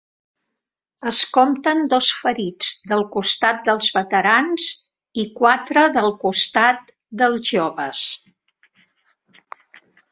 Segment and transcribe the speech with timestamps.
[1.09, 4.71] Es compten dos ferits del costat dels veterans
[5.25, 6.93] i quatre del costat
[7.25, 8.07] dels joves.